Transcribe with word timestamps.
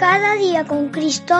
Cada 0.00 0.34
día 0.36 0.64
con 0.64 0.88
Cristo 0.88 1.34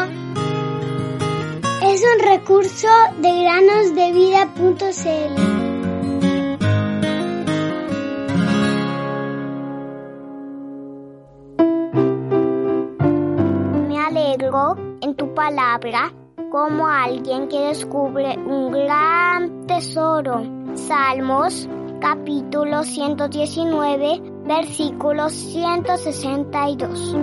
es 1.82 2.04
un 2.04 2.18
recurso 2.22 2.88
de 3.16 3.42
granosdevida.cl. 3.42 5.34
Me 13.88 13.98
alegro 13.98 14.76
en 15.00 15.14
tu 15.14 15.32
palabra 15.32 16.12
como 16.52 16.86
alguien 16.86 17.48
que 17.48 17.60
descubre 17.60 18.36
un 18.36 18.72
gran 18.72 19.66
tesoro. 19.66 20.42
Salmos 20.74 21.66
capítulo 21.98 22.82
119 22.82 24.20
versículo 24.44 25.30
162. 25.30 27.16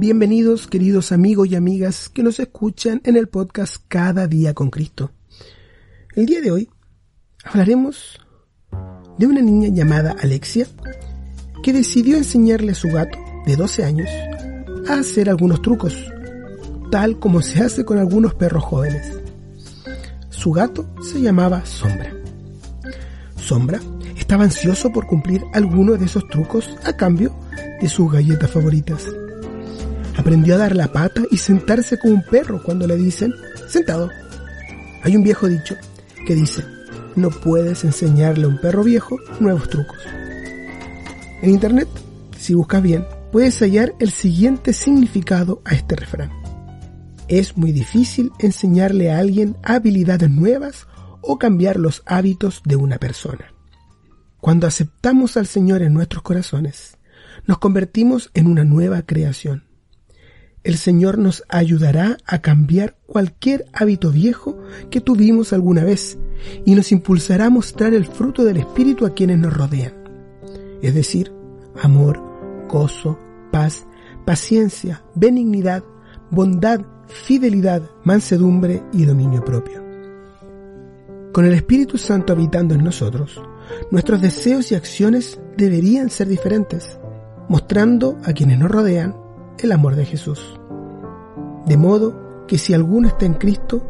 Bienvenidos 0.00 0.68
queridos 0.68 1.10
amigos 1.10 1.48
y 1.48 1.56
amigas 1.56 2.08
que 2.08 2.22
nos 2.22 2.38
escuchan 2.38 3.00
en 3.02 3.16
el 3.16 3.26
podcast 3.26 3.78
Cada 3.88 4.28
día 4.28 4.54
con 4.54 4.70
Cristo. 4.70 5.10
El 6.14 6.26
día 6.26 6.40
de 6.40 6.52
hoy 6.52 6.70
hablaremos 7.42 8.20
de 9.18 9.26
una 9.26 9.40
niña 9.40 9.70
llamada 9.72 10.14
Alexia 10.22 10.68
que 11.64 11.72
decidió 11.72 12.16
enseñarle 12.16 12.70
a 12.70 12.74
su 12.76 12.86
gato 12.90 13.18
de 13.44 13.56
12 13.56 13.84
años 13.84 14.08
a 14.88 15.00
hacer 15.00 15.28
algunos 15.28 15.62
trucos, 15.62 15.96
tal 16.92 17.18
como 17.18 17.42
se 17.42 17.60
hace 17.60 17.84
con 17.84 17.98
algunos 17.98 18.34
perros 18.34 18.62
jóvenes. 18.62 19.20
Su 20.30 20.52
gato 20.52 20.88
se 21.02 21.20
llamaba 21.20 21.66
Sombra. 21.66 22.14
Sombra 23.34 23.80
estaba 24.16 24.44
ansioso 24.44 24.92
por 24.92 25.08
cumplir 25.08 25.42
algunos 25.54 25.98
de 25.98 26.06
esos 26.06 26.28
trucos 26.28 26.70
a 26.84 26.92
cambio 26.92 27.34
de 27.80 27.88
sus 27.88 28.12
galletas 28.12 28.48
favoritas. 28.48 29.04
Aprendió 30.18 30.56
a 30.56 30.58
dar 30.58 30.74
la 30.74 30.88
pata 30.88 31.22
y 31.30 31.36
sentarse 31.36 31.96
como 31.96 32.14
un 32.14 32.22
perro 32.22 32.60
cuando 32.60 32.88
le 32.88 32.96
dicen, 32.96 33.32
sentado. 33.68 34.10
Hay 35.04 35.14
un 35.14 35.22
viejo 35.22 35.46
dicho 35.48 35.76
que 36.26 36.34
dice, 36.34 36.64
no 37.14 37.30
puedes 37.30 37.84
enseñarle 37.84 38.44
a 38.44 38.48
un 38.48 38.58
perro 38.58 38.82
viejo 38.82 39.16
nuevos 39.38 39.68
trucos. 39.68 39.96
En 41.40 41.50
internet, 41.50 41.88
si 42.36 42.52
buscas 42.52 42.82
bien, 42.82 43.06
puedes 43.30 43.60
hallar 43.60 43.94
el 44.00 44.10
siguiente 44.10 44.72
significado 44.72 45.62
a 45.64 45.74
este 45.74 45.94
refrán. 45.94 46.32
Es 47.28 47.56
muy 47.56 47.70
difícil 47.70 48.32
enseñarle 48.40 49.12
a 49.12 49.18
alguien 49.18 49.56
habilidades 49.62 50.30
nuevas 50.30 50.88
o 51.20 51.38
cambiar 51.38 51.76
los 51.78 52.02
hábitos 52.06 52.62
de 52.64 52.74
una 52.74 52.98
persona. 52.98 53.52
Cuando 54.40 54.66
aceptamos 54.66 55.36
al 55.36 55.46
Señor 55.46 55.82
en 55.82 55.94
nuestros 55.94 56.22
corazones, 56.22 56.98
nos 57.46 57.58
convertimos 57.58 58.30
en 58.34 58.48
una 58.48 58.64
nueva 58.64 59.02
creación 59.02 59.67
el 60.68 60.76
Señor 60.76 61.16
nos 61.16 61.44
ayudará 61.48 62.18
a 62.26 62.42
cambiar 62.42 62.94
cualquier 63.06 63.64
hábito 63.72 64.10
viejo 64.10 64.58
que 64.90 65.00
tuvimos 65.00 65.54
alguna 65.54 65.82
vez 65.82 66.18
y 66.66 66.74
nos 66.74 66.92
impulsará 66.92 67.46
a 67.46 67.50
mostrar 67.50 67.94
el 67.94 68.04
fruto 68.04 68.44
del 68.44 68.58
Espíritu 68.58 69.06
a 69.06 69.14
quienes 69.14 69.38
nos 69.38 69.54
rodean. 69.54 69.94
Es 70.82 70.94
decir, 70.94 71.32
amor, 71.82 72.20
gozo, 72.68 73.18
paz, 73.50 73.86
paciencia, 74.26 75.02
benignidad, 75.14 75.82
bondad, 76.30 76.82
fidelidad, 77.06 77.80
mansedumbre 78.04 78.82
y 78.92 79.06
dominio 79.06 79.42
propio. 79.42 79.82
Con 81.32 81.46
el 81.46 81.54
Espíritu 81.54 81.96
Santo 81.96 82.34
habitando 82.34 82.74
en 82.74 82.84
nosotros, 82.84 83.40
nuestros 83.90 84.20
deseos 84.20 84.70
y 84.70 84.74
acciones 84.74 85.40
deberían 85.56 86.10
ser 86.10 86.28
diferentes, 86.28 86.98
mostrando 87.48 88.18
a 88.22 88.34
quienes 88.34 88.58
nos 88.58 88.70
rodean 88.70 89.27
el 89.60 89.72
amor 89.72 89.96
de 89.96 90.04
Jesús. 90.04 90.58
De 91.66 91.76
modo 91.76 92.46
que 92.46 92.58
si 92.58 92.74
alguno 92.74 93.08
está 93.08 93.26
en 93.26 93.34
Cristo, 93.34 93.82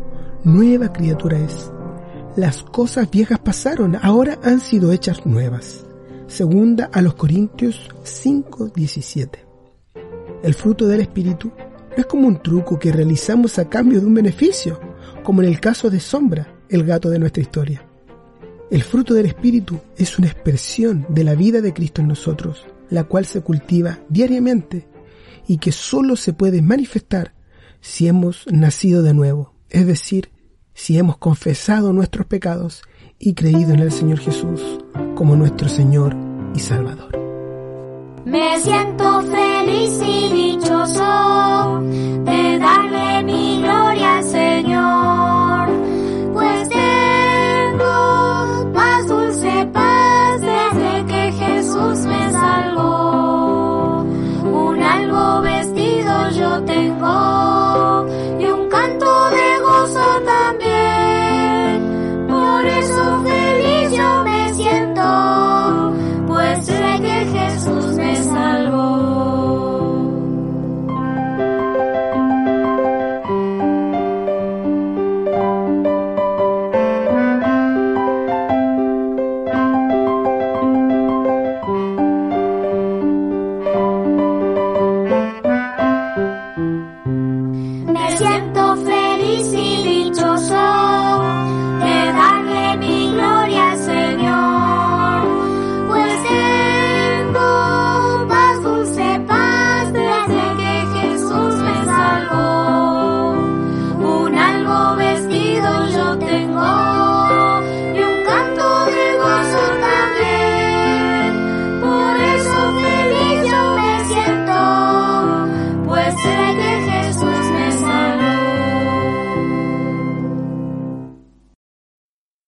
nueva 0.44 0.92
criatura 0.92 1.38
es. 1.38 1.70
Las 2.37 2.62
cosas 2.62 3.10
viejas 3.10 3.38
pasaron, 3.38 3.97
ahora 4.00 4.38
han 4.42 4.60
sido 4.60 4.92
hechas 4.92 5.26
nuevas. 5.26 5.84
Segunda 6.26 6.91
a 6.92 7.03
los 7.03 7.15
Corintios 7.15 7.88
5:17. 8.04 9.47
El 10.42 10.54
fruto 10.54 10.87
del 10.87 11.00
Espíritu 11.00 11.50
no 11.91 11.97
es 11.97 12.06
como 12.06 12.28
un 12.28 12.42
truco 12.42 12.78
que 12.78 12.92
realizamos 12.92 13.59
a 13.59 13.69
cambio 13.69 14.00
de 14.00 14.06
un 14.06 14.15
beneficio, 14.15 14.78
como 15.22 15.42
en 15.42 15.48
el 15.48 15.60
caso 15.60 15.91
de 15.91 16.00
Sombra, 16.00 16.47
el 16.69 16.84
gato 16.84 17.10
de 17.10 17.19
nuestra 17.19 17.42
historia. 17.42 17.84
El 18.71 18.82
fruto 18.82 19.15
del 19.15 19.26
Espíritu 19.26 19.81
es 19.97 20.19
una 20.19 20.28
expresión 20.28 21.06
de 21.09 21.25
la 21.25 21.34
vida 21.34 21.60
de 21.60 21.72
Cristo 21.72 22.03
en 22.03 22.09
nosotros, 22.09 22.66
la 22.91 23.04
cual 23.04 23.25
se 23.25 23.41
cultiva 23.41 23.98
diariamente 24.09 24.87
y 25.48 25.59
que 25.59 25.72
solo 25.72 26.14
se 26.14 26.32
puede 26.32 26.62
manifestar 26.62 27.34
si 27.81 28.06
hemos 28.06 28.47
nacido 28.53 29.03
de 29.03 29.14
nuevo, 29.14 29.54
es 29.70 29.86
decir, 29.86 30.31
si 30.75 30.98
hemos 30.98 31.16
confesado 31.16 31.92
nuestros 31.92 32.26
pecados 32.26 32.82
y 33.19 33.34
creído 33.34 33.72
en 33.72 33.81
el 33.81 33.91
Señor 33.91 34.20
Jesús 34.20 34.78
como 35.16 35.34
nuestro 35.34 35.69
Señor 35.69 36.14
y 36.54 36.60
Salvador. 36.60 37.19
Me 38.25 38.60
siento 38.60 39.22
feliz 39.22 40.00
y 40.06 40.53
dichoso 40.53 41.80
de 41.82 42.59
darle 42.59 43.25
mi 43.25 43.57